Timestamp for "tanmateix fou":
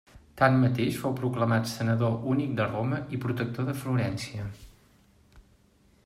0.41-1.11